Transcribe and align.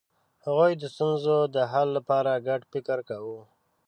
هغوی 0.45 0.71
د 0.77 0.83
ستونزو 0.93 1.35
د 1.55 1.57
حل 1.71 1.87
لپاره 1.97 2.43
ګډ 2.47 2.61
فکر 2.73 2.97
کاوه. 3.09 3.41